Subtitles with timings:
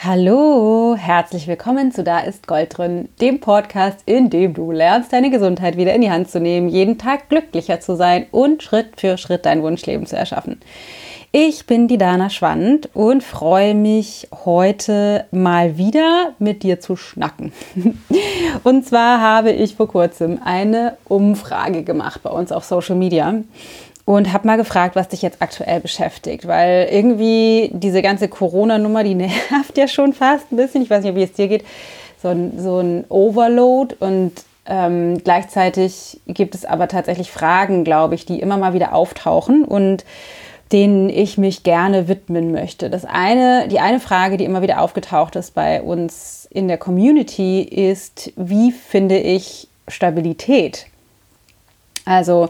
[0.00, 5.28] Hallo, herzlich willkommen zu Da ist Gold drin, dem Podcast, in dem du lernst, deine
[5.28, 9.18] Gesundheit wieder in die Hand zu nehmen, jeden Tag glücklicher zu sein und Schritt für
[9.18, 10.60] Schritt dein Wunschleben zu erschaffen.
[11.32, 17.52] Ich bin die Dana Schwand und freue mich heute mal wieder mit dir zu schnacken.
[18.64, 23.34] Und zwar habe ich vor kurzem eine Umfrage gemacht bei uns auf Social Media
[24.08, 29.14] und habe mal gefragt, was dich jetzt aktuell beschäftigt, weil irgendwie diese ganze Corona-Nummer, die
[29.14, 30.80] nervt ja schon fast ein bisschen.
[30.80, 31.62] Ich weiß nicht, wie es dir geht.
[32.22, 34.32] So ein, so ein Overload und
[34.64, 40.06] ähm, gleichzeitig gibt es aber tatsächlich Fragen, glaube ich, die immer mal wieder auftauchen und
[40.72, 42.88] denen ich mich gerne widmen möchte.
[42.88, 47.60] Das eine, die eine Frage, die immer wieder aufgetaucht ist bei uns in der Community,
[47.60, 50.86] ist, wie finde ich Stabilität?
[52.06, 52.48] Also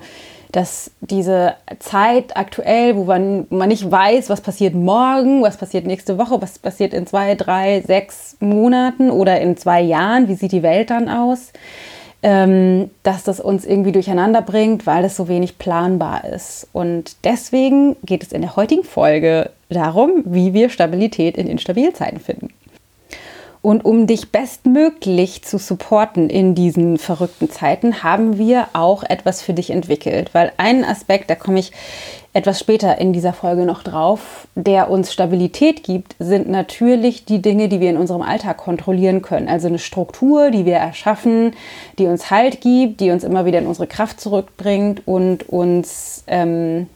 [0.52, 6.18] dass diese Zeit aktuell, wo man, man nicht weiß, was passiert morgen, was passiert nächste
[6.18, 10.62] Woche, was passiert in zwei, drei, sechs Monaten oder in zwei Jahren, wie sieht die
[10.62, 11.52] Welt dann aus,
[12.22, 16.66] ähm, dass das uns irgendwie durcheinander bringt, weil das so wenig planbar ist.
[16.72, 22.48] Und deswegen geht es in der heutigen Folge darum, wie wir Stabilität in Instabilzeiten finden.
[23.60, 29.52] Und um dich bestmöglich zu supporten in diesen verrückten Zeiten, haben wir auch etwas für
[29.52, 30.30] dich entwickelt.
[30.32, 31.72] Weil ein Aspekt, da komme ich
[32.32, 37.68] etwas später in dieser Folge noch drauf, der uns Stabilität gibt, sind natürlich die Dinge,
[37.68, 39.48] die wir in unserem Alltag kontrollieren können.
[39.48, 41.52] Also eine Struktur, die wir erschaffen,
[41.98, 46.86] die uns Halt gibt, die uns immer wieder in unsere Kraft zurückbringt und uns ähm,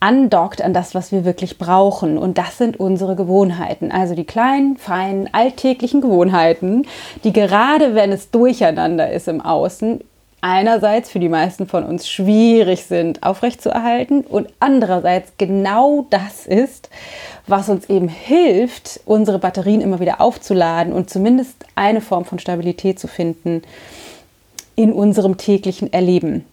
[0.00, 2.18] andockt an das, was wir wirklich brauchen.
[2.18, 3.92] Und das sind unsere Gewohnheiten.
[3.92, 6.86] Also die kleinen, feinen, alltäglichen Gewohnheiten,
[7.22, 10.00] die gerade wenn es durcheinander ist im Außen,
[10.40, 16.88] einerseits für die meisten von uns schwierig sind aufrechtzuerhalten und andererseits genau das ist,
[17.46, 22.98] was uns eben hilft, unsere Batterien immer wieder aufzuladen und zumindest eine Form von Stabilität
[22.98, 23.62] zu finden
[24.76, 26.46] in unserem täglichen Erleben.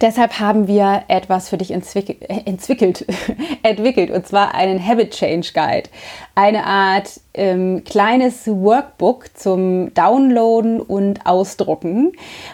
[0.00, 3.06] Deshalb haben wir etwas für dich entwickelt,
[3.62, 5.90] entwickelt, und zwar einen Habit Change Guide.
[6.34, 12.12] Eine Art ähm, kleines Workbook zum Downloaden und Ausdrucken,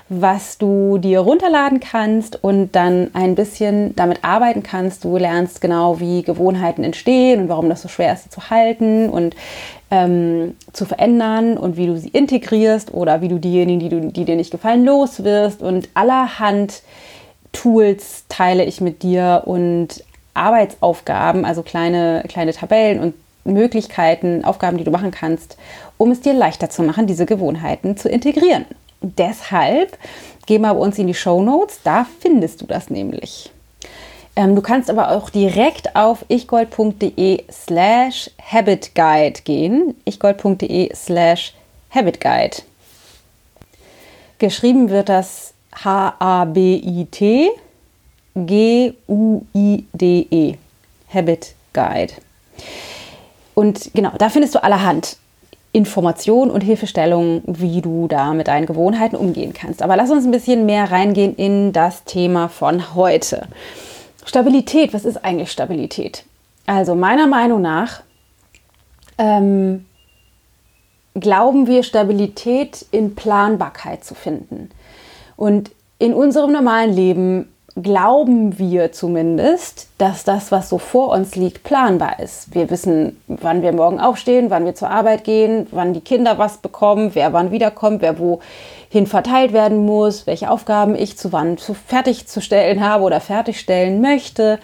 [0.09, 5.05] was du dir runterladen kannst und dann ein bisschen damit arbeiten kannst.
[5.05, 9.09] Du lernst genau, wie Gewohnheiten entstehen und warum das so schwer ist, sie zu halten
[9.09, 9.37] und
[9.93, 14.25] ähm, zu verändern und wie du sie integrierst oder wie du diejenigen, die, du, die
[14.25, 16.83] dir nicht gefallen, loswirst und allerhand
[17.57, 24.85] Tools teile ich mit dir und Arbeitsaufgaben, also kleine, kleine Tabellen und Möglichkeiten, Aufgaben, die
[24.85, 25.57] du machen kannst,
[25.97, 28.67] um es dir leichter zu machen, diese Gewohnheiten zu integrieren.
[29.01, 29.97] Deshalb
[30.47, 33.51] geh mal bei uns in die Show Notes, da findest du das nämlich.
[34.35, 39.95] Ähm, du kannst aber auch direkt auf ichgold.de slash habitguide gehen.
[40.05, 41.55] ichgold.de slash
[41.91, 42.59] habitguide.
[44.39, 47.51] Geschrieben wird das H-A-B-I-T
[48.37, 48.95] G-U-I-D-E.
[51.13, 52.13] Habit Guide.
[53.55, 55.17] Und genau, da findest du allerhand
[55.73, 59.83] Informationen und Hilfestellungen, wie du da mit deinen Gewohnheiten umgehen kannst.
[59.83, 63.47] Aber lass uns ein bisschen mehr reingehen in das Thema von heute.
[64.25, 66.25] Stabilität, was ist eigentlich Stabilität?
[66.67, 68.03] Also meiner Meinung nach
[69.19, 69.87] ähm,
[71.15, 74.71] glauben wir Stabilität in Planbarkeit zu finden.
[75.37, 77.49] Und in unserem normalen Leben
[77.81, 82.55] glauben wir zumindest, dass das, was so vor uns liegt, planbar ist.
[82.55, 86.59] Wir wissen, wann wir morgen aufstehen, wann wir zur Arbeit gehen, wann die Kinder was
[86.59, 91.75] bekommen, wer wann wiederkommt, wer wohin verteilt werden muss, welche Aufgaben ich zu wann zu
[91.75, 94.59] fertigzustellen habe oder fertigstellen möchte,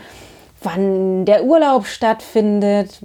[0.63, 2.99] wann der Urlaub stattfindet,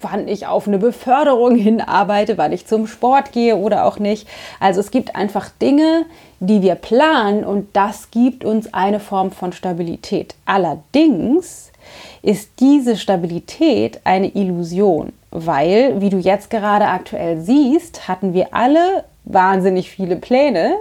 [0.00, 4.28] wann ich auf eine Beförderung hinarbeite, wann ich zum Sport gehe oder auch nicht.
[4.60, 6.06] Also es gibt einfach Dinge,
[6.40, 10.34] die wir planen und das gibt uns eine Form von Stabilität.
[10.44, 11.72] Allerdings
[12.22, 19.04] ist diese Stabilität eine Illusion, weil, wie du jetzt gerade aktuell siehst, hatten wir alle
[19.24, 20.74] wahnsinnig viele Pläne,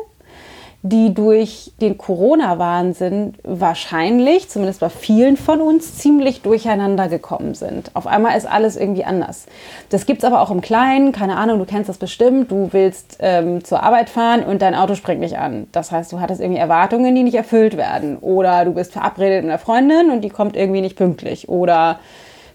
[0.90, 7.92] die durch den Corona-Wahnsinn wahrscheinlich, zumindest bei vielen von uns, ziemlich durcheinander gekommen sind.
[7.94, 9.46] Auf einmal ist alles irgendwie anders.
[9.90, 13.18] Das gibt es aber auch im Kleinen, keine Ahnung, du kennst das bestimmt, du willst
[13.20, 15.68] ähm, zur Arbeit fahren und dein Auto springt nicht an.
[15.72, 18.18] Das heißt, du hattest irgendwie Erwartungen, die nicht erfüllt werden.
[18.18, 21.50] Oder du bist verabredet mit einer Freundin und die kommt irgendwie nicht pünktlich.
[21.50, 22.00] Oder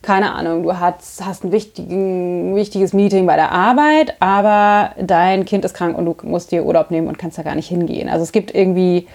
[0.03, 5.65] keine Ahnung, du hast, hast ein wichtigen, wichtiges Meeting bei der Arbeit, aber dein Kind
[5.65, 8.09] ist krank und du musst dir Urlaub nehmen und kannst da gar nicht hingehen.
[8.09, 9.07] Also es gibt irgendwie,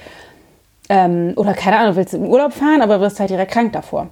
[0.87, 4.07] ähm, oder keine Ahnung, willst du in Urlaub fahren, aber wirst halt direkt krank davor.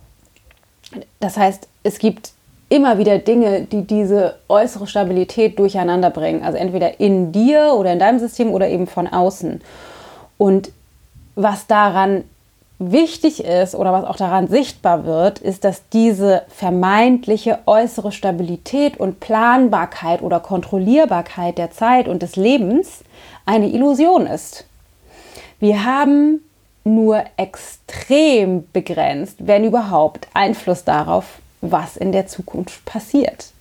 [1.21, 2.31] Das heißt, es gibt
[2.67, 6.43] immer wieder Dinge, die diese äußere Stabilität durcheinander bringen.
[6.43, 9.61] Also entweder in dir oder in deinem System oder eben von außen.
[10.37, 10.71] Und
[11.35, 12.23] was daran
[12.77, 19.19] wichtig ist oder was auch daran sichtbar wird, ist, dass diese vermeintliche äußere Stabilität und
[19.19, 23.03] Planbarkeit oder Kontrollierbarkeit der Zeit und des Lebens
[23.45, 24.65] eine Illusion ist.
[25.59, 26.41] Wir haben
[26.83, 33.51] nur extrem begrenzt, wenn überhaupt, Einfluss darauf, was in der Zukunft passiert.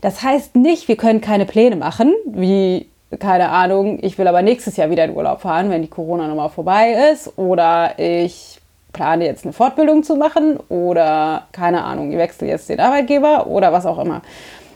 [0.00, 2.88] Das heißt nicht, wir können keine Pläne machen, wie
[3.18, 7.10] keine Ahnung, ich will aber nächstes Jahr wieder in Urlaub fahren, wenn die Corona-Nummer vorbei
[7.12, 7.38] ist.
[7.38, 8.60] Oder ich
[8.92, 10.58] plane jetzt eine Fortbildung zu machen.
[10.68, 14.22] Oder keine Ahnung, ich wechsle jetzt den Arbeitgeber oder was auch immer.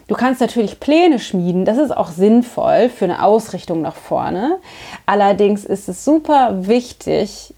[0.08, 4.56] Du kannst natürlich Pläne schmieden, das ist auch sinnvoll für eine Ausrichtung nach vorne.
[5.04, 7.52] Allerdings ist es super wichtig,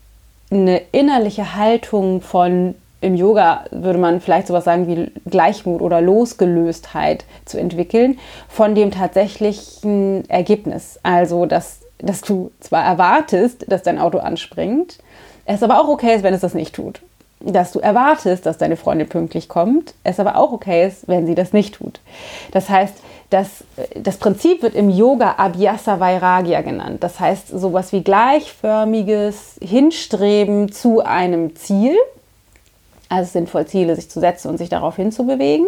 [0.51, 7.25] eine innerliche Haltung von im Yoga würde man vielleicht sowas sagen wie Gleichmut oder Losgelöstheit
[7.47, 8.19] zu entwickeln
[8.49, 11.01] von dem tatsächlichen Ergebnis.
[11.03, 14.99] Also, dass, dass du zwar erwartest, dass dein Auto anspringt,
[15.47, 17.01] es aber auch okay ist, wenn es das nicht tut.
[17.41, 21.35] Dass du erwartest, dass deine Freundin pünktlich kommt, es aber auch okay ist, wenn sie
[21.35, 22.01] das nicht tut.
[22.53, 22.95] Das heißt,
[23.31, 23.65] das,
[23.95, 27.03] das Prinzip wird im Yoga Abhyasa Vairagya genannt.
[27.03, 31.97] Das heißt, sowas wie gleichförmiges Hinstreben zu einem Ziel
[33.11, 35.67] also sinnvoll, Ziele sich zu setzen und sich darauf hinzubewegen.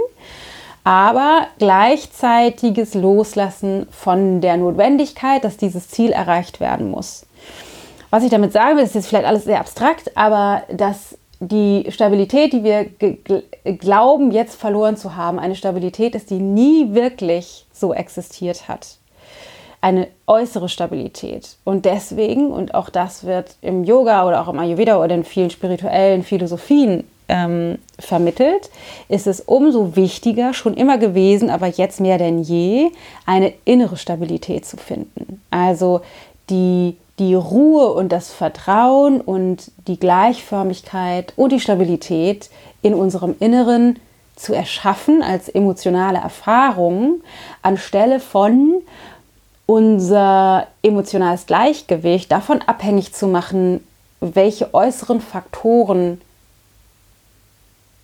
[0.85, 7.27] Aber gleichzeitiges Loslassen von der Notwendigkeit, dass dieses Ziel erreicht werden muss.
[8.11, 12.53] Was ich damit sagen will, ist jetzt vielleicht alles sehr abstrakt, aber dass die Stabilität,
[12.53, 12.87] die wir
[13.79, 18.99] glauben jetzt verloren zu haben, eine Stabilität ist, die nie wirklich so existiert hat.
[19.81, 21.57] Eine äußere Stabilität.
[21.65, 25.51] Und deswegen, und auch das wird im Yoga oder auch im Ayurveda oder in vielen
[25.51, 28.71] spirituellen Philosophien ähm, vermittelt,
[29.09, 32.91] ist es umso wichtiger, schon immer gewesen, aber jetzt mehr denn je,
[33.27, 35.41] eine innere Stabilität zu finden.
[35.51, 36.01] Also
[36.51, 42.51] die, die Ruhe und das Vertrauen und die Gleichförmigkeit und die Stabilität
[42.83, 43.99] in unserem Inneren
[44.37, 47.21] zu erschaffen als emotionale Erfahrung
[47.63, 48.83] anstelle von
[49.67, 53.87] unser emotionales Gleichgewicht davon abhängig zu machen,
[54.21, 56.21] welche äußeren Faktoren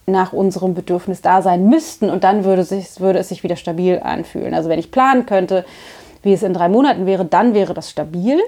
[0.08, 4.00] nach unserem Bedürfnis da sein müssten und dann würde, sich, würde es sich wieder stabil
[4.02, 4.54] anfühlen.
[4.54, 5.64] Also wenn ich planen könnte,
[6.22, 8.38] wie es in drei Monaten wäre, dann wäre das stabil.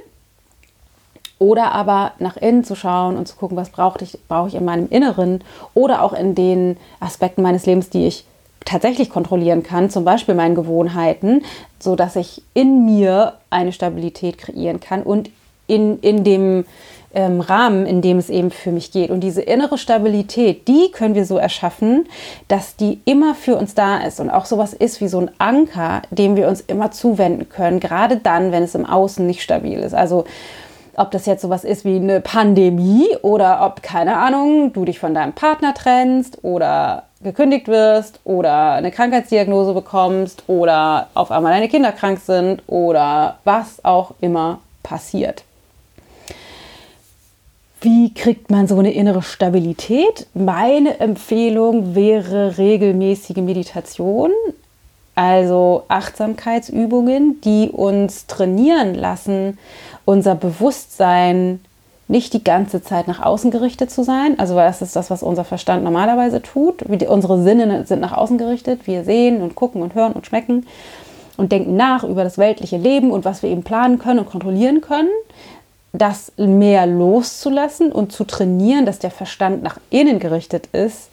[1.39, 4.65] Oder aber nach innen zu schauen und zu gucken, was brauche ich, brauche ich in
[4.65, 5.43] meinem Inneren
[5.73, 8.27] oder auch in den Aspekten meines Lebens, die ich
[8.67, 11.43] tatsächlich kontrollieren kann, zum Beispiel meinen Gewohnheiten,
[11.79, 15.31] sodass ich in mir eine Stabilität kreieren kann und
[15.67, 16.67] in, in dem
[17.15, 19.11] ähm, Rahmen, in dem es eben für mich geht.
[19.11, 22.09] Und diese innere Stabilität, die können wir so erschaffen,
[22.49, 26.03] dass die immer für uns da ist und auch sowas ist wie so ein Anker,
[26.11, 29.95] dem wir uns immer zuwenden können, gerade dann, wenn es im Außen nicht stabil ist.
[29.95, 30.25] Also
[30.97, 35.15] ob das jetzt sowas ist wie eine Pandemie oder ob, keine Ahnung, du dich von
[35.15, 41.93] deinem Partner trennst oder gekündigt wirst oder eine Krankheitsdiagnose bekommst oder auf einmal deine Kinder
[41.93, 45.45] krank sind oder was auch immer passiert.
[47.83, 50.27] Wie kriegt man so eine innere Stabilität?
[50.35, 54.31] Meine Empfehlung wäre regelmäßige Meditation,
[55.15, 59.57] also Achtsamkeitsübungen, die uns trainieren lassen,
[60.05, 61.61] unser Bewusstsein
[62.07, 64.39] nicht die ganze Zeit nach außen gerichtet zu sein.
[64.39, 66.83] Also das ist das, was unser Verstand normalerweise tut.
[66.83, 68.87] Unsere Sinne sind nach außen gerichtet.
[68.87, 70.67] Wir sehen und gucken und hören und schmecken
[71.39, 74.83] und denken nach über das weltliche Leben und was wir eben planen können und kontrollieren
[74.83, 75.09] können
[75.93, 81.09] das mehr loszulassen und zu trainieren, dass der Verstand nach innen gerichtet ist,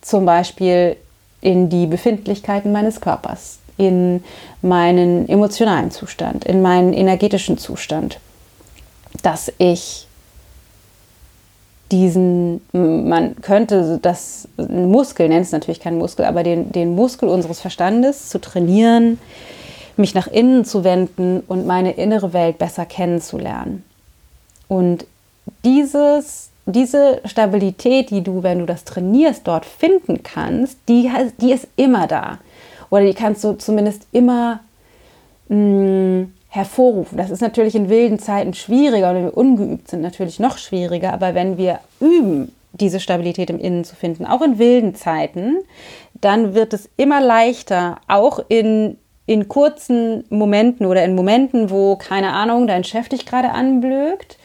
[0.00, 0.96] zum Beispiel
[1.40, 4.22] in die Befindlichkeiten meines Körpers, in
[4.60, 8.20] meinen emotionalen Zustand, in meinen energetischen Zustand,
[9.22, 10.06] dass ich
[11.90, 17.60] diesen, man könnte das Muskel, nennt es natürlich keinen Muskel, aber den, den Muskel unseres
[17.60, 19.18] Verstandes zu trainieren,
[19.96, 23.84] mich nach innen zu wenden und meine innere Welt besser kennenzulernen.
[24.68, 25.06] Und
[25.64, 31.68] dieses, diese Stabilität, die du, wenn du das trainierst, dort finden kannst, die, die ist
[31.76, 32.38] immer da.
[32.90, 34.60] Oder die kannst du zumindest immer
[35.48, 37.16] mh, mm, hervorrufen.
[37.16, 41.14] Das ist natürlich in wilden Zeiten schwieriger oder wenn wir ungeübt sind, natürlich noch schwieriger.
[41.14, 45.58] Aber wenn wir üben, diese Stabilität im Innen zu finden, auch in wilden Zeiten,
[46.20, 52.32] dann wird es immer leichter, auch in, in kurzen Momenten oder in Momenten, wo, keine
[52.32, 54.36] Ahnung, dein Chef dich gerade anblökt,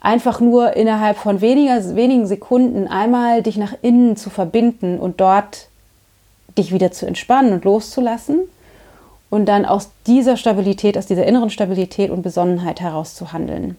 [0.00, 5.68] einfach nur innerhalb von weniger, wenigen Sekunden einmal dich nach innen zu verbinden und dort
[6.56, 8.40] dich wieder zu entspannen und loszulassen
[9.28, 13.76] und dann aus dieser Stabilität, aus dieser inneren Stabilität und Besonnenheit heraus zu handeln.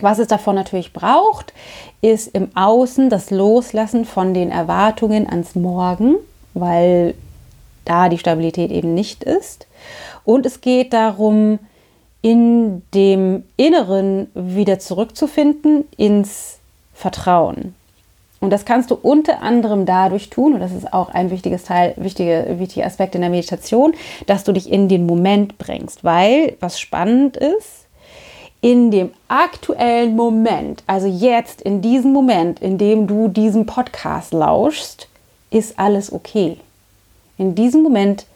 [0.00, 1.52] Was es davon natürlich braucht,
[2.02, 6.16] ist im Außen das Loslassen von den Erwartungen ans Morgen,
[6.54, 7.14] weil
[7.84, 9.66] da die Stabilität eben nicht ist.
[10.24, 11.58] Und es geht darum,
[12.26, 16.58] in dem Inneren wieder zurückzufinden ins
[16.92, 17.76] Vertrauen.
[18.40, 21.94] Und das kannst du unter anderem dadurch tun, und das ist auch ein wichtiges Teil,
[21.96, 23.94] wichtige, wichtiger Aspekt in der Meditation,
[24.26, 26.02] dass du dich in den Moment bringst.
[26.02, 27.86] Weil, was spannend ist,
[28.60, 35.06] in dem aktuellen Moment, also jetzt in diesem Moment, in dem du diesen Podcast lauschst,
[35.50, 36.56] ist alles okay.
[37.38, 38.26] In diesem Moment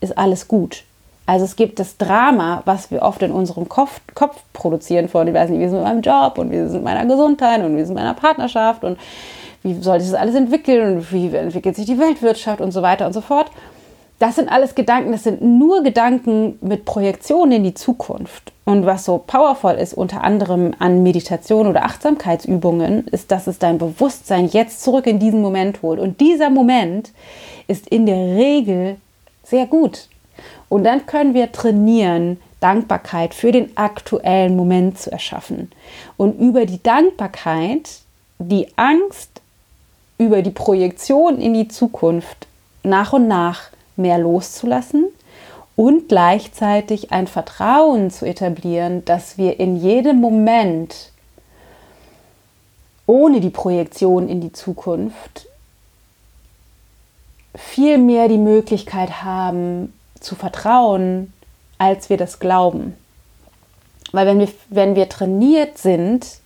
[0.00, 0.84] ist alles gut.
[1.26, 5.34] Also es gibt das Drama, was wir oft in unserem Kopf, Kopf produzieren von, ich
[5.34, 7.64] weiß nicht, wie ist es mit meinem Job und wie ist es mit meiner Gesundheit
[7.64, 8.98] und wie ist es mit meiner Partnerschaft und
[9.62, 13.06] wie soll sich das alles entwickeln und wie entwickelt sich die Weltwirtschaft und so weiter
[13.06, 13.50] und so fort.
[14.18, 18.52] Das sind alles Gedanken, das sind nur Gedanken mit Projektionen in die Zukunft.
[18.64, 23.78] Und was so powerful ist, unter anderem an Meditation oder Achtsamkeitsübungen, ist, dass es dein
[23.78, 25.98] Bewusstsein jetzt zurück in diesen Moment holt.
[25.98, 27.10] Und dieser Moment
[27.66, 28.96] ist in der Regel
[29.42, 30.08] sehr gut.
[30.68, 35.70] Und dann können wir trainieren, Dankbarkeit für den aktuellen Moment zu erschaffen.
[36.16, 38.00] Und über die Dankbarkeit
[38.38, 39.40] die Angst
[40.18, 42.46] über die Projektion in die Zukunft
[42.82, 45.06] nach und nach mehr loszulassen
[45.76, 51.10] und gleichzeitig ein Vertrauen zu etablieren, dass wir in jedem Moment
[53.06, 55.48] ohne die Projektion in die Zukunft
[57.54, 59.92] viel mehr die Möglichkeit haben
[60.24, 61.32] zu vertrauen,
[61.78, 62.96] als wir das glauben.
[64.12, 66.38] Weil wenn wir, wenn wir trainiert sind,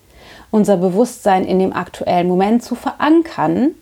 [0.51, 3.75] unser Bewusstsein in dem aktuellen Moment zu verankern,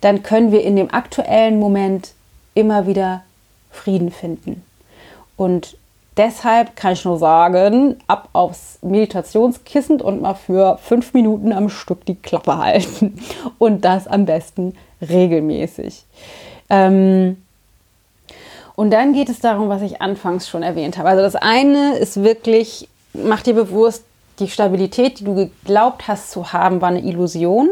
[0.00, 2.12] dann können wir in dem aktuellen Moment
[2.54, 3.22] immer wieder
[3.70, 4.62] Frieden finden.
[5.36, 5.76] Und
[6.16, 12.04] deshalb kann ich nur sagen, ab aufs Meditationskissen und mal für fünf Minuten am Stück
[12.06, 13.18] die Klappe halten.
[13.58, 16.04] Und das am besten regelmäßig.
[16.70, 17.36] Ähm
[18.82, 21.10] und dann geht es darum, was ich anfangs schon erwähnt habe.
[21.10, 24.02] Also das eine ist wirklich, mach dir bewusst,
[24.40, 27.68] die Stabilität, die du geglaubt hast zu haben, war eine Illusion.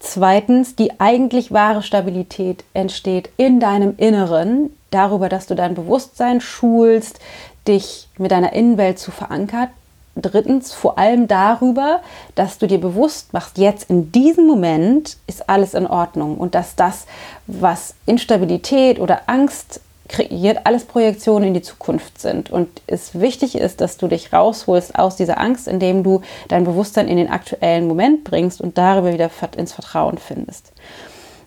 [0.00, 7.20] Zweitens, die eigentlich wahre Stabilität entsteht in deinem Inneren, darüber, dass du dein Bewusstsein schulst,
[7.68, 9.68] dich mit deiner Innenwelt zu verankern.
[10.16, 12.00] Drittens, vor allem darüber,
[12.34, 16.74] dass du dir bewusst machst, jetzt in diesem Moment ist alles in Ordnung und dass
[16.74, 17.06] das,
[17.46, 22.50] was Instabilität oder Angst kreiert, alles Projektionen in die Zukunft sind.
[22.50, 27.08] Und es wichtig ist, dass du dich rausholst aus dieser Angst, indem du dein Bewusstsein
[27.08, 30.72] in den aktuellen Moment bringst und darüber wieder ins Vertrauen findest.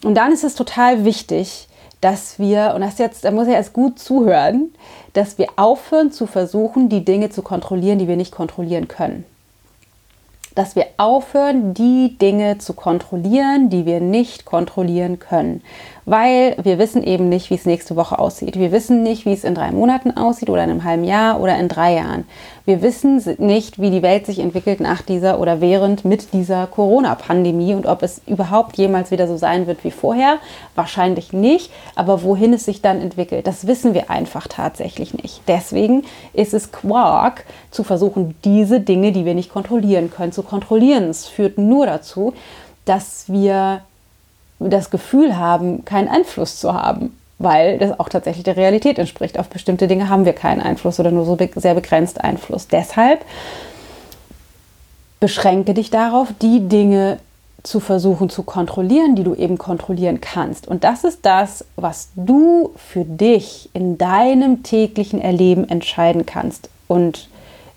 [0.03, 1.67] Und dann ist es total wichtig,
[2.01, 4.73] dass wir, und das jetzt, da muss ich erst gut zuhören,
[5.13, 9.25] dass wir aufhören zu versuchen, die Dinge zu kontrollieren, die wir nicht kontrollieren können
[10.55, 15.61] dass wir aufhören, die Dinge zu kontrollieren, die wir nicht kontrollieren können.
[16.05, 18.59] Weil wir wissen eben nicht, wie es nächste Woche aussieht.
[18.59, 21.57] Wir wissen nicht, wie es in drei Monaten aussieht oder in einem halben Jahr oder
[21.57, 22.25] in drei Jahren.
[22.65, 27.73] Wir wissen nicht, wie die Welt sich entwickelt nach dieser oder während mit dieser Corona-Pandemie
[27.73, 30.37] und ob es überhaupt jemals wieder so sein wird wie vorher.
[30.75, 35.41] Wahrscheinlich nicht, aber wohin es sich dann entwickelt, das wissen wir einfach tatsächlich nicht.
[35.47, 41.05] Deswegen ist es Quark zu versuchen, diese Dinge, die wir nicht kontrollieren können, zu kontrollieren.
[41.05, 42.33] Es führt nur dazu,
[42.85, 43.81] dass wir
[44.59, 49.37] das Gefühl haben, keinen Einfluss zu haben, weil das auch tatsächlich der Realität entspricht.
[49.37, 52.67] Auf bestimmte Dinge haben wir keinen Einfluss oder nur so sehr begrenzt Einfluss.
[52.67, 53.25] Deshalb
[55.19, 57.17] beschränke dich darauf, die Dinge
[57.63, 60.67] zu versuchen zu kontrollieren, die du eben kontrollieren kannst.
[60.67, 66.69] Und das ist das, was du für dich in deinem täglichen Erleben entscheiden kannst.
[66.87, 67.27] Und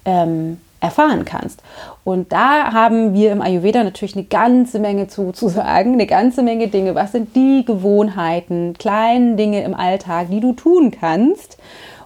[0.05, 1.63] ähm, erfahren kannst.
[2.05, 6.43] Und da haben wir im Ayurveda natürlich eine ganze Menge zu, zu sagen, eine ganze
[6.43, 6.95] Menge Dinge.
[6.95, 11.59] Was sind die Gewohnheiten, kleinen Dinge im Alltag, die du tun kannst,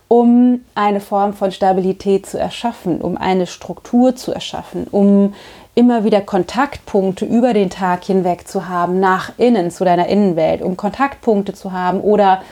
[0.09, 5.35] um eine Form von Stabilität zu erschaffen, um eine Struktur zu erschaffen, um
[5.75, 10.77] immer wieder Kontaktpunkte über den Tag hinweg zu haben, nach innen, zu deiner Innenwelt, um
[10.77, 12.43] Kontaktpunkte zu haben oder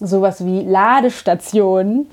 [0.00, 2.08] sowas wie Ladestationen,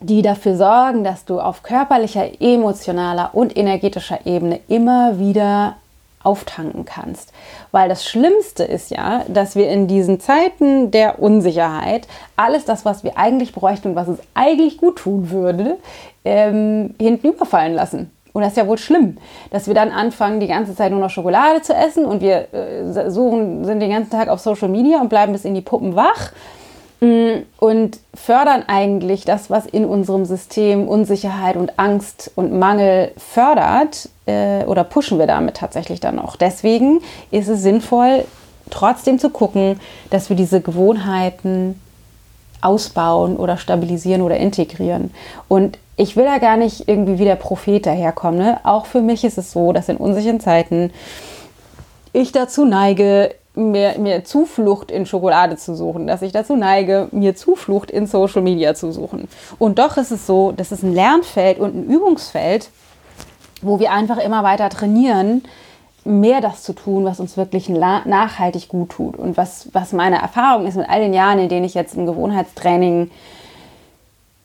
[0.00, 5.76] die dafür sorgen, dass du auf körperlicher, emotionaler und energetischer Ebene immer wieder
[6.26, 7.32] auftanken kannst.
[7.70, 13.04] Weil das Schlimmste ist ja, dass wir in diesen Zeiten der Unsicherheit alles das, was
[13.04, 15.78] wir eigentlich bräuchten und was es eigentlich gut tun würde,
[16.24, 19.18] ähm, hinten überfallen lassen Und das ist ja wohl schlimm,
[19.50, 23.10] dass wir dann anfangen, die ganze Zeit nur noch Schokolade zu essen und wir äh,
[23.10, 26.32] suchen, sind den ganzen Tag auf Social Media und bleiben bis in die Puppen wach
[27.00, 34.64] und fördern eigentlich das, was in unserem System Unsicherheit und Angst und Mangel fördert äh,
[34.64, 36.36] oder pushen wir damit tatsächlich dann noch.
[36.36, 37.00] Deswegen
[37.30, 38.24] ist es sinnvoll,
[38.70, 39.78] trotzdem zu gucken,
[40.10, 41.78] dass wir diese Gewohnheiten
[42.62, 45.12] ausbauen oder stabilisieren oder integrieren.
[45.48, 48.38] Und ich will da gar nicht irgendwie wie der Prophet daherkommen.
[48.38, 48.60] Ne?
[48.64, 50.90] Auch für mich ist es so, dass in unsicheren Zeiten
[52.12, 57.34] ich dazu neige, mir, mir Zuflucht in Schokolade zu suchen, dass ich dazu neige, mir
[57.34, 59.28] Zuflucht in Social Media zu suchen.
[59.58, 62.70] Und doch ist es so, das ist ein Lernfeld und ein Übungsfeld,
[63.62, 65.42] wo wir einfach immer weiter trainieren,
[66.04, 69.16] mehr das zu tun, was uns wirklich nachhaltig gut tut.
[69.16, 72.06] Und was, was meine Erfahrung ist mit all den Jahren, in denen ich jetzt im
[72.06, 73.10] Gewohnheitstraining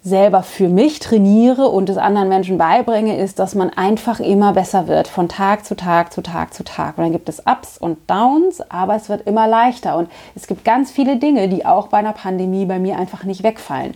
[0.03, 4.88] selber für mich trainiere und es anderen Menschen beibringe, ist, dass man einfach immer besser
[4.88, 6.98] wird, von Tag zu Tag zu Tag zu Tag.
[6.98, 9.98] Und dann gibt es Ups und Downs, aber es wird immer leichter.
[9.98, 13.43] Und es gibt ganz viele Dinge, die auch bei einer Pandemie bei mir einfach nicht
[13.43, 13.93] wegfallen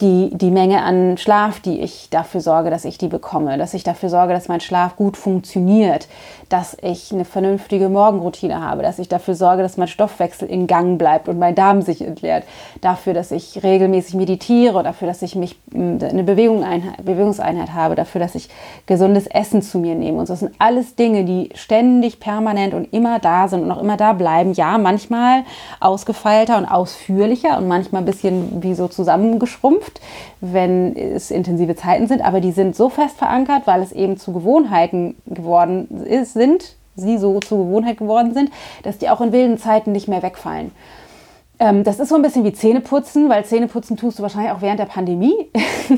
[0.00, 3.84] die, die Menge an Schlaf, die ich dafür sorge, dass ich die bekomme, dass ich
[3.84, 6.08] dafür sorge, dass mein Schlaf gut funktioniert,
[6.48, 10.98] dass ich eine vernünftige Morgenroutine habe, dass ich dafür sorge, dass mein Stoffwechsel in Gang
[10.98, 12.44] bleibt und mein Darm sich entleert,
[12.80, 17.94] dafür, dass ich regelmäßig meditiere, dafür, dass ich mich hm, eine Bewegung Einheit, Bewegungseinheit habe,
[17.94, 18.48] dafür, dass ich
[18.86, 20.18] gesundes Essen zu mir nehme.
[20.18, 23.96] Und das sind alles Dinge, die ständig, permanent und immer da sind und auch immer
[23.96, 24.54] da bleiben.
[24.54, 25.44] Ja, manchmal
[25.78, 30.00] ausgefeilter und ausführlicher und manchmal ein bisschen wie so zusammengeschrumpft hilft,
[30.40, 34.32] wenn es intensive Zeiten sind, aber die sind so fest verankert, weil es eben zu
[34.32, 38.50] Gewohnheiten geworden ist, sind, sie so zur Gewohnheit geworden sind,
[38.82, 40.70] dass die auch in wilden Zeiten nicht mehr wegfallen.
[41.58, 44.80] Ähm, das ist so ein bisschen wie Zähneputzen, weil Zähneputzen tust du wahrscheinlich auch während
[44.80, 45.50] der Pandemie.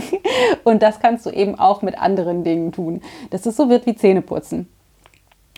[0.64, 3.00] und das kannst du eben auch mit anderen Dingen tun.
[3.31, 4.69] Dass es so wird wie Zähneputzen.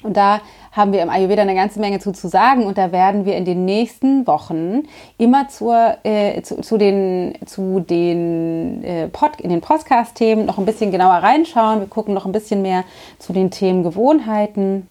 [0.02, 0.40] Und da
[0.73, 3.45] haben wir im Ayurveda eine ganze Menge zu, zu sagen und da werden wir in
[3.45, 4.85] den nächsten Wochen
[5.17, 10.66] immer zur, äh, zu, zu, den, zu den, äh, Pod, in den Podcast-Themen noch ein
[10.66, 11.81] bisschen genauer reinschauen.
[11.81, 12.85] Wir gucken noch ein bisschen mehr
[13.18, 14.88] zu den Themen Gewohnheiten.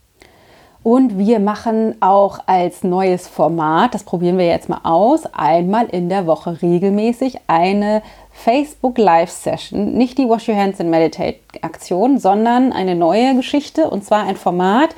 [0.88, 6.08] Und wir machen auch als neues Format, das probieren wir jetzt mal aus, einmal in
[6.08, 12.19] der Woche regelmäßig eine Facebook Live Session, nicht die Wash Your Hands and Meditate Aktion,
[12.19, 14.95] sondern eine neue Geschichte und zwar ein Format,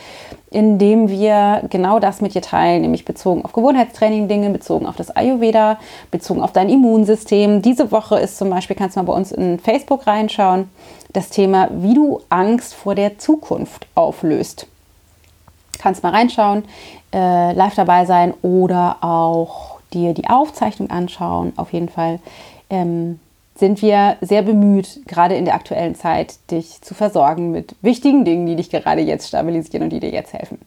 [0.51, 4.95] in dem wir genau das mit dir teilen, nämlich bezogen auf Gewohnheitstraining Dinge, bezogen auf
[4.95, 5.79] das Ayurveda,
[6.11, 7.63] bezogen auf dein Immunsystem.
[7.63, 10.69] Diese Woche ist zum Beispiel, kannst du mal bei uns in Facebook reinschauen,
[11.13, 14.67] das Thema, wie du Angst vor der Zukunft auflöst.
[15.79, 16.63] Kannst mal reinschauen,
[17.13, 21.53] äh, live dabei sein oder auch dir die Aufzeichnung anschauen.
[21.55, 22.19] Auf jeden Fall.
[22.69, 23.19] Ähm,
[23.59, 28.45] sind wir sehr bemüht, gerade in der aktuellen Zeit, dich zu versorgen mit wichtigen Dingen,
[28.45, 30.59] die dich gerade jetzt stabilisieren und die dir jetzt helfen.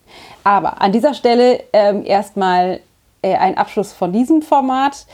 [0.45, 2.81] Aber an dieser Stelle ähm, erstmal
[3.23, 5.07] äh, ein Abschluss von diesem Format.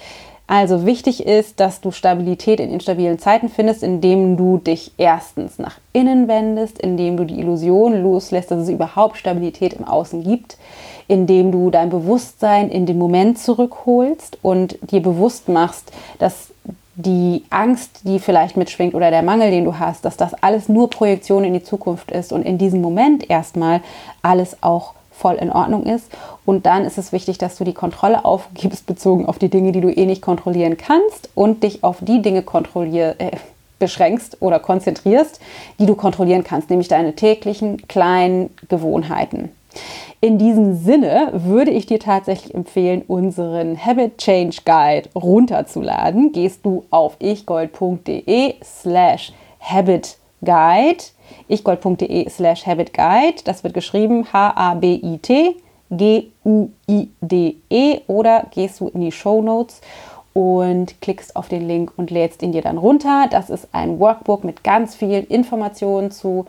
[0.48, 5.76] Also wichtig ist, dass du Stabilität in instabilen Zeiten findest, indem du dich erstens nach
[5.92, 10.56] innen wendest, indem du die Illusion loslässt, dass es überhaupt Stabilität im Außen gibt,
[11.06, 16.48] indem du dein Bewusstsein in den Moment zurückholst und dir bewusst machst, dass
[16.94, 20.88] die Angst, die vielleicht mitschwingt oder der Mangel, den du hast, dass das alles nur
[20.88, 23.82] Projektion in die Zukunft ist und in diesem Moment erstmal
[24.22, 26.10] alles auch voll in Ordnung ist.
[26.46, 29.80] Und dann ist es wichtig, dass du die Kontrolle aufgibst, bezogen auf die Dinge, die
[29.80, 33.32] du eh nicht kontrollieren kannst und dich auf die Dinge kontrollier äh,
[33.78, 35.40] beschränkst oder konzentrierst,
[35.78, 39.50] die du kontrollieren kannst, nämlich deine täglichen kleinen Gewohnheiten.
[40.20, 46.32] In diesem Sinne würde ich dir tatsächlich empfehlen, unseren Habit Change Guide runterzuladen.
[46.32, 51.04] Gehst du auf ichgold.de slash habit guide,
[51.48, 55.56] ichgold.de slash habit guide, das wird geschrieben H-A-B-I-T
[55.90, 57.60] G-U-I-D-E
[58.06, 59.80] oder gehst du in die Show Notes
[60.34, 63.26] und klickst auf den Link und lädst ihn dir dann runter.
[63.30, 66.46] Das ist ein Workbook mit ganz vielen Informationen zu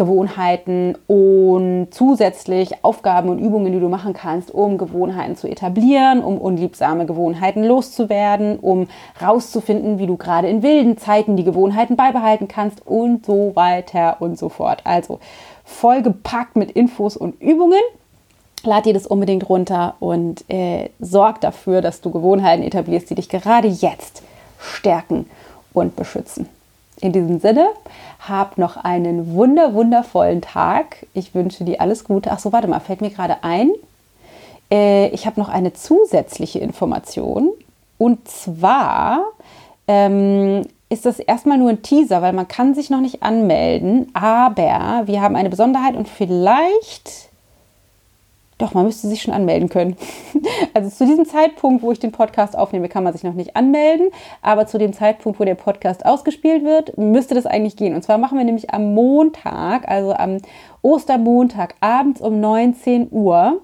[0.00, 6.38] Gewohnheiten und zusätzlich Aufgaben und Übungen, die du machen kannst, um Gewohnheiten zu etablieren, um
[6.38, 8.88] unliebsame Gewohnheiten loszuwerden, um
[9.20, 14.38] rauszufinden, wie du gerade in wilden Zeiten die Gewohnheiten beibehalten kannst und so weiter und
[14.38, 14.80] so fort.
[14.84, 15.20] Also
[15.66, 17.82] vollgepackt mit Infos und Übungen.
[18.62, 23.28] Lad dir das unbedingt runter und äh, sorg dafür, dass du Gewohnheiten etablierst, die dich
[23.28, 24.22] gerade jetzt
[24.58, 25.28] stärken
[25.74, 26.48] und beschützen.
[27.02, 27.68] In diesem Sinne,
[28.28, 31.06] hab noch einen wunder, wundervollen Tag.
[31.14, 32.30] Ich wünsche dir alles Gute.
[32.32, 33.70] Ach so, warte mal, fällt mir gerade ein.
[34.70, 37.50] Äh, ich habe noch eine zusätzliche Information.
[37.98, 39.24] Und zwar
[39.88, 44.10] ähm, ist das erstmal nur ein Teaser, weil man kann sich noch nicht anmelden.
[44.14, 47.29] Aber wir haben eine Besonderheit und vielleicht
[48.60, 49.96] doch, man müsste sich schon anmelden können.
[50.72, 54.10] Also zu diesem Zeitpunkt, wo ich den Podcast aufnehme, kann man sich noch nicht anmelden.
[54.40, 57.94] Aber zu dem Zeitpunkt, wo der Podcast ausgespielt wird, müsste das eigentlich gehen.
[57.94, 60.38] Und zwar machen wir nämlich am Montag, also am
[60.82, 63.60] Ostermontag, abends um 19 Uhr,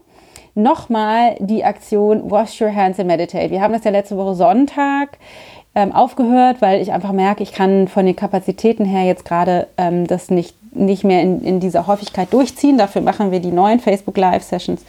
[0.55, 3.51] nochmal die Aktion Wash Your Hands and Meditate.
[3.51, 5.19] Wir haben das ja letzte Woche Sonntag
[5.77, 10.07] ähm, aufgehört, weil ich einfach merke, ich kann von den Kapazitäten her jetzt gerade ähm,
[10.07, 12.77] das nicht nicht mehr in, in dieser Häufigkeit durchziehen.
[12.77, 14.85] Dafür machen wir die neuen Facebook Live Sessions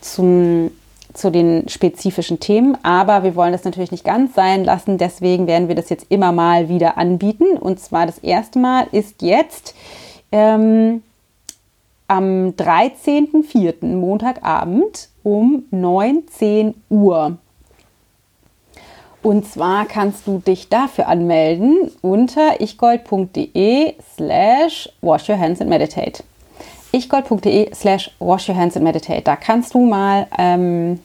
[0.00, 0.70] zum,
[1.12, 2.78] zu den spezifischen Themen.
[2.82, 4.96] Aber wir wollen das natürlich nicht ganz sein lassen.
[4.96, 7.58] Deswegen werden wir das jetzt immer mal wieder anbieten.
[7.58, 9.74] Und zwar das erste Mal ist jetzt
[10.32, 11.02] ähm,
[12.08, 13.84] am 13.04.
[13.84, 17.36] Montagabend um 19 Uhr.
[19.26, 26.22] Und zwar kannst du dich dafür anmelden unter ichgold.de slash wash your hands and meditate.
[26.92, 29.22] ichgold.de slash wash your hands and meditate.
[29.22, 31.00] Da kannst du mal ähm,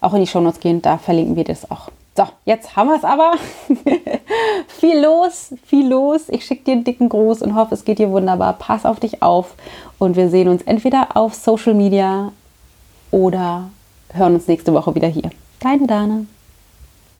[0.00, 1.90] auch in die Shownotes gehen, da verlinken wir das auch.
[2.16, 3.34] So, jetzt haben wir es aber.
[4.66, 6.30] viel los, viel los.
[6.30, 8.54] Ich schicke dir einen dicken Gruß und hoffe, es geht dir wunderbar.
[8.54, 9.54] Pass auf dich auf
[10.00, 12.32] und wir sehen uns entweder auf Social Media
[13.12, 13.70] oder
[14.12, 15.30] hören uns nächste Woche wieder hier.
[15.60, 16.22] Deine Dana.